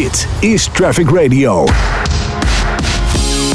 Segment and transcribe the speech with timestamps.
[0.00, 1.64] Dit is Traffic Radio.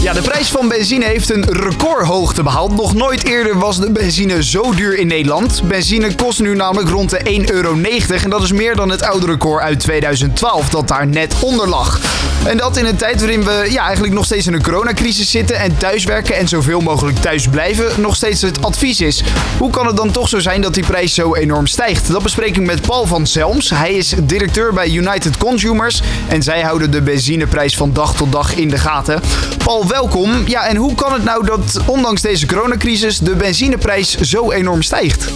[0.01, 2.75] Ja, de prijs van benzine heeft een recordhoogte behaald.
[2.75, 5.61] Nog nooit eerder was de benzine zo duur in Nederland.
[5.67, 7.77] Benzine kost nu namelijk rond de 1,90 euro.
[8.23, 11.99] En dat is meer dan het oude record uit 2012, dat daar net onder lag.
[12.45, 15.59] En dat in een tijd waarin we ja, eigenlijk nog steeds in een coronacrisis zitten
[15.59, 19.23] en thuiswerken en zoveel mogelijk thuis blijven nog steeds het advies is.
[19.57, 22.11] Hoe kan het dan toch zo zijn dat die prijs zo enorm stijgt?
[22.11, 23.69] Dat bespreek ik met Paul van Zelms.
[23.69, 28.55] Hij is directeur bij United Consumers en zij houden de benzineprijs van dag tot dag
[28.55, 29.21] in de gaten.
[29.63, 30.31] Paul, welkom.
[30.45, 35.31] Ja, en hoe kan het nou dat ondanks deze coronacrisis de benzineprijs zo enorm stijgt?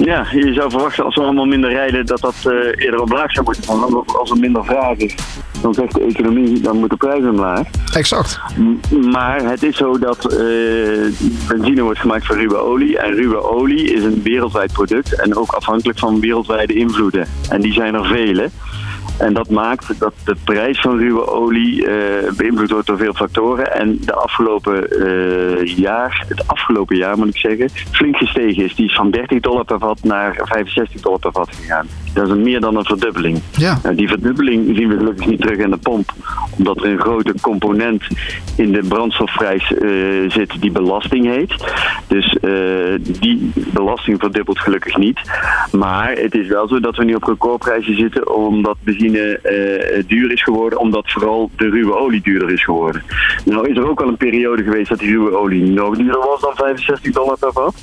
[0.00, 3.44] Ja, je zou verwachten als we allemaal minder rijden dat dat uh, eerder omlaag zou
[3.44, 4.06] moeten gaan.
[4.06, 5.14] Als er minder vraag is,
[5.60, 7.66] dan zegt de economie, dan moet de prijs omlaag.
[7.94, 8.40] Exact.
[9.10, 10.38] Maar het is zo dat uh,
[11.48, 12.98] benzine wordt gemaakt van ruwe olie.
[12.98, 17.28] En ruwe olie is een wereldwijd product en ook afhankelijk van wereldwijde invloeden.
[17.48, 18.50] En die zijn er vele.
[19.22, 23.72] En dat maakt dat de prijs van ruwe olie uh, beïnvloed wordt door veel factoren.
[23.72, 28.74] En de afgelopen uh, jaar, het afgelopen jaar moet ik zeggen, flink gestegen is.
[28.74, 31.86] Die is van 30 dollar per vat naar 65 dollar per vat gegaan.
[32.14, 33.40] Dat is een meer dan een verdubbeling.
[33.50, 33.78] Ja.
[33.82, 36.12] Nou, die verdubbeling zien we gelukkig niet terug in de pomp.
[36.58, 38.02] Omdat er een grote component
[38.56, 41.54] in de brandstofprijs uh, zit die belasting heet.
[42.06, 42.36] Dus
[43.20, 45.20] die belasting verdubbelt gelukkig niet.
[45.72, 50.32] Maar het is wel zo dat we nu op recordprijzen zitten omdat benzine uh, duur
[50.32, 53.02] is geworden, omdat vooral de ruwe olie duurder is geworden.
[53.44, 56.40] Nou is er ook al een periode geweest dat die ruwe olie nog duurder was
[56.40, 57.74] dan 65 dollar per vat.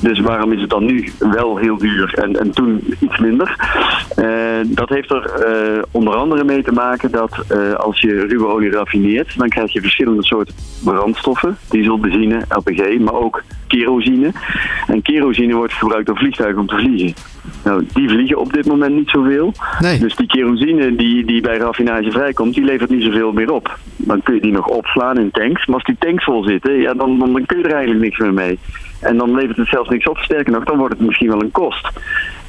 [0.00, 3.56] Dus waarom is het dan nu wel heel duur en, en toen iets minder?
[4.16, 4.26] Uh,
[4.64, 5.30] dat heeft er
[5.76, 9.80] uh, onder andere mee te maken dat als je ruwe olie raffineert, dan krijg je
[9.80, 11.56] verschillende soorten brandstoffen.
[11.70, 14.32] Diesel, benzine, LPG, maar ook kerosine.
[14.86, 17.14] En kerosine wordt gebruikt door vliegtuigen om te vliegen.
[17.64, 19.52] Nou, die vliegen op dit moment niet zoveel.
[19.80, 19.98] Nee.
[19.98, 23.78] Dus die kerosine die, die bij raffinage vrijkomt, die levert niet zoveel meer op.
[23.96, 25.66] Dan kun je die nog opslaan in tanks.
[25.66, 28.18] Maar als die tanks vol zitten, ja, dan, dan, dan kun je er eigenlijk niks
[28.18, 28.58] meer mee.
[29.00, 30.18] En dan levert het zelfs niks op.
[30.18, 31.88] Sterker nog, dan wordt het misschien wel een kost.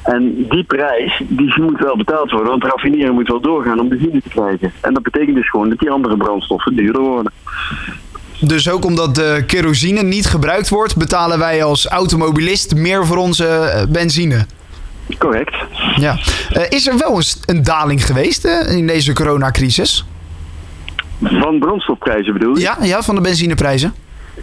[0.02, 4.22] En die prijs, die moet wel betaald worden, want raffineren moet wel doorgaan om benzine
[4.22, 4.72] te krijgen.
[4.80, 7.32] En dat betekent dus gewoon dat die andere brandstoffen duurder worden.
[8.40, 13.86] Dus ook omdat de kerosine niet gebruikt wordt, betalen wij als automobilist meer voor onze
[13.88, 14.46] benzine.
[15.18, 15.54] Correct.
[15.96, 16.18] Ja.
[16.56, 20.04] Uh, is er wel een, een daling geweest uh, in deze coronacrisis?
[21.22, 22.60] Van brandstofprijzen bedoel je?
[22.60, 23.94] Ja, ja, van de benzineprijzen.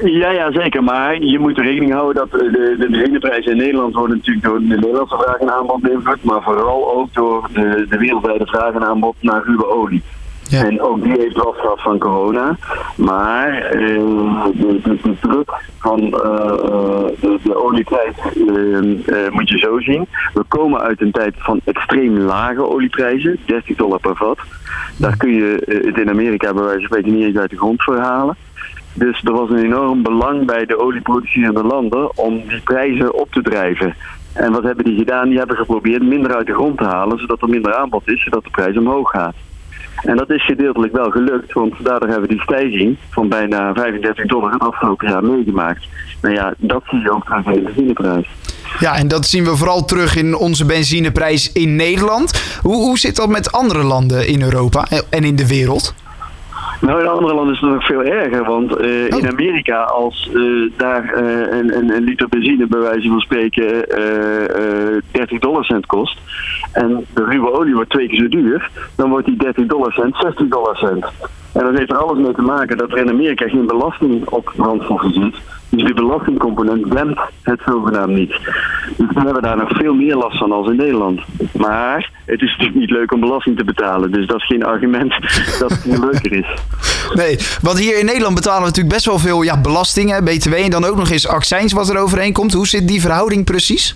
[0.04, 0.84] Ja, ja, zeker.
[0.84, 4.66] Maar je moet rekening houden dat de, de benzineprijzen in Nederland worden natuurlijk door de
[4.66, 9.16] Nederlandse vraag en aanbod beïnvloed, maar vooral ook door de, de wereldwijde vraag en aanbod
[9.20, 10.04] naar ruwe olie.
[10.50, 10.66] Ja.
[10.66, 12.58] En ook die heeft last gehad van corona.
[12.96, 16.12] Maar uh, de, de, de, druk van uh,
[17.20, 20.08] de, de olieprijs uh, moet je zo zien.
[20.34, 24.40] We komen uit een tijd van extreem lage olieprijzen, 30 dollar per vat.
[24.98, 27.84] Daar kun je het in Amerika bij wijze van spreken niet eens uit de grond
[27.84, 28.36] voor halen.
[28.96, 33.42] Dus er was een enorm belang bij de olieproducerende landen om die prijzen op te
[33.42, 33.96] drijven.
[34.34, 35.30] En wat hebben die gedaan?
[35.30, 38.44] Die hebben geprobeerd minder uit de grond te halen, zodat er minder aanbod is, zodat
[38.44, 39.36] de prijs omhoog gaat.
[40.02, 44.26] En dat is gedeeltelijk wel gelukt, want daardoor hebben we die stijging van bijna 35
[44.26, 45.88] dollar het afgelopen jaar meegemaakt.
[46.22, 48.28] Nou ja, dat zie je ook in de benzineprijs.
[48.80, 52.60] Ja, en dat zien we vooral terug in onze benzineprijs in Nederland.
[52.62, 55.94] Hoe, hoe zit dat met andere landen in Europa en in de wereld?
[56.82, 59.20] Nou, in andere landen is het nog veel erger, want uh, oh.
[59.20, 63.86] in Amerika, als uh, daar uh, een, een, een, liter benzine bij wijze van spreken
[65.12, 66.20] 30 dollar cent kost
[66.72, 70.16] en de ruwe olie wordt twee keer zo duur, dan wordt die 30 dollar cent
[70.16, 71.06] 60 dollar cent.
[71.56, 74.54] En dat heeft er alles mee te maken dat er in Amerika geen belasting op
[74.56, 75.36] brandstoffen zit.
[75.70, 78.30] Dus die belastingcomponent dempt het zogenaamd niet.
[78.98, 81.22] Dus we hebben daar nog veel meer last van als in Nederland.
[81.54, 84.12] Maar het is natuurlijk niet leuk om belasting te betalen.
[84.12, 85.12] Dus dat is geen argument
[85.60, 86.48] dat het niet leuker is.
[87.14, 90.70] Nee, want hier in Nederland betalen we natuurlijk best wel veel ja, belastingen, btw en
[90.70, 92.54] dan ook nog eens accijns wat er overheen komt.
[92.54, 93.96] Hoe zit die verhouding precies?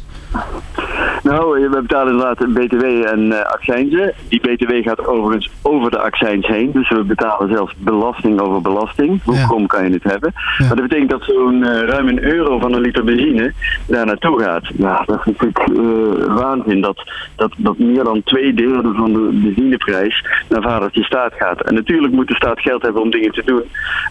[1.23, 4.13] Nou, we betalen inderdaad btw en uh, accijnzen.
[4.27, 6.71] Die btw gaat overigens over de accijns heen.
[6.71, 9.21] Dus we betalen zelfs belasting over belasting.
[9.23, 9.67] Hoe krom ja.
[9.67, 10.33] kan je het hebben?
[10.35, 10.67] Ja.
[10.67, 13.53] Maar dat betekent dat zo'n uh, ruim een euro van een liter benzine
[13.87, 14.63] daar naartoe gaat.
[14.77, 16.81] Ja, dat is natuurlijk uh, waanzin.
[16.81, 17.03] Dat,
[17.35, 21.61] dat, dat meer dan twee derde van de benzineprijs naar vadertje staat gaat.
[21.61, 23.63] En natuurlijk moet de staat geld hebben om dingen te doen.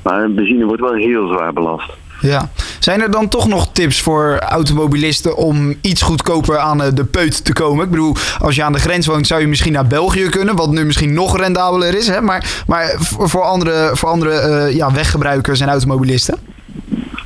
[0.03, 1.97] Maar benzine wordt wel heel zwaar belast.
[2.21, 2.49] Ja.
[2.89, 7.53] Zijn er dan toch nog tips voor automobilisten om iets goedkoper aan de peut te
[7.53, 7.85] komen?
[7.85, 10.71] Ik bedoel, als je aan de grens woont zou je misschien naar België kunnen, wat
[10.71, 12.09] nu misschien nog rendabeler is.
[12.09, 12.21] Hè?
[12.21, 16.39] Maar, maar voor andere, voor andere uh, ja, weggebruikers en automobilisten?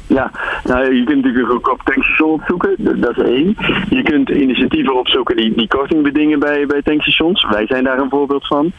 [0.06, 0.30] Ja,
[0.64, 3.56] nou, je kunt natuurlijk ook op tankstation opzoeken, dat is één.
[3.90, 7.46] Je kunt initiatieven opzoeken die, die korting bedingen bij, bij tankstations.
[7.50, 8.72] Wij zijn daar een voorbeeld van.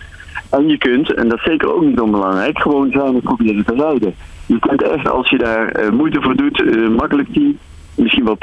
[0.50, 4.16] En je kunt, en dat is zeker ook niet onbelangrijk, gewoon zuinig proberen te rijden.
[4.46, 7.60] Je kunt echt, als je daar uh, moeite voor doet, uh, makkelijk 10,
[7.96, 8.38] misschien wel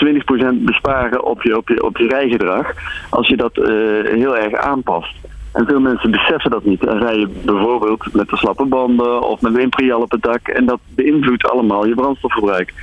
[0.54, 2.72] 20% besparen op je, op, je, op je rijgedrag.
[3.10, 3.66] Als je dat uh,
[4.04, 5.14] heel erg aanpast.
[5.52, 6.80] En veel mensen beseffen dat niet.
[6.80, 10.48] Dan rij je bijvoorbeeld met de slappe banden of met windprial op het dak.
[10.48, 12.74] En dat beïnvloedt allemaal je brandstofverbruik.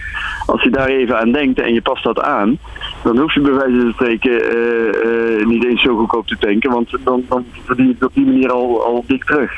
[0.46, 2.58] Als je daar even aan denkt en je past dat aan,
[3.04, 6.72] dan hoef je bij wijze van spreken uh, niet eens zo goedkoop te tanken.
[6.72, 9.52] Want dan, dan verdien je op die manier al, al dik terug.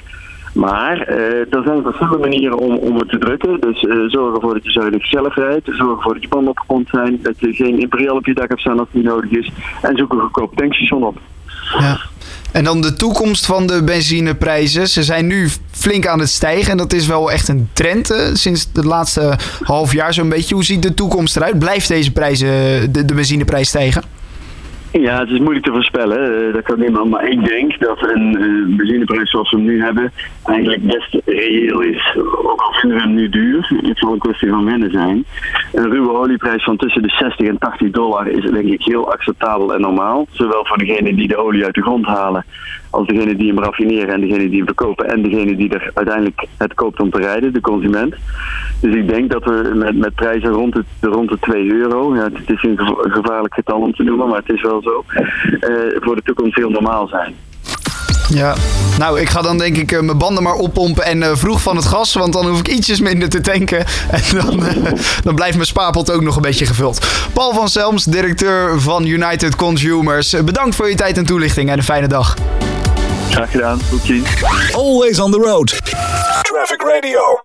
[0.54, 3.60] Maar uh, er zijn verschillende manieren om, om het te drukken.
[3.60, 5.66] Dus uh, zorg ervoor dat je zuinig zelf rijdt.
[5.66, 7.20] Zorg ervoor dat je banden opgepompt zijn.
[7.22, 9.52] Dat je geen imperial op je dak hebt staan als die nodig is.
[9.82, 11.18] En zoek een goedkoop tankstation op.
[11.80, 12.00] Ja.
[12.52, 14.88] En dan de toekomst van de benzineprijzen.
[14.88, 16.72] Ze zijn nu flink aan het stijgen.
[16.72, 20.56] En dat is wel echt een trend uh, sinds het laatste half jaar zo'n beetje.
[20.56, 21.60] Hoe ziet de toekomst eruit?
[21.60, 22.48] Blijft deze prijzen,
[22.92, 24.04] de, de benzineprijs stijgen?
[24.92, 26.48] Ja, het is moeilijk te voorspellen.
[26.48, 27.10] Uh, dat kan niemand.
[27.10, 30.12] Maar ik denk dat een uh, benzineprijs zoals we hem nu hebben
[30.44, 32.16] eigenlijk best reëel is.
[32.44, 33.72] Ook al vinden we hem nu duur.
[33.84, 35.26] Het zal een kwestie van wennen zijn.
[35.74, 39.74] Een ruwe olieprijs van tussen de 60 en 80 dollar is denk ik heel acceptabel
[39.74, 40.28] en normaal.
[40.32, 42.46] Zowel voor degenen die de olie uit de grond halen
[42.90, 46.46] als degene die hem raffineren en degene die hem verkopen en degene die er uiteindelijk
[46.58, 48.16] het koopt om te rijden, de consument.
[48.82, 52.24] Dus ik denk dat we met, met prijzen rond de, rond de 2 euro, ja,
[52.34, 55.22] het is een gevaarlijk getal om te noemen, maar het is wel zo, uh,
[56.00, 57.36] voor de toekomst heel normaal zijn.
[58.30, 58.56] Ja,
[58.98, 61.76] nou, ik ga dan denk ik uh, mijn banden maar oppompen en uh, vroeg van
[61.76, 63.86] het gas, want dan hoef ik ietsjes minder te tanken.
[64.12, 64.64] En dan,
[65.24, 67.08] dan blijft mijn spaarpot ook nog een beetje gevuld.
[67.34, 70.36] Paul van Selms, directeur van United Consumers.
[70.44, 72.36] Bedankt voor je tijd en toelichting en een fijne dag.
[73.30, 74.44] Graag gedaan, tot ziens.
[74.72, 75.68] Always on the road.
[76.42, 77.38] Traffic Radio.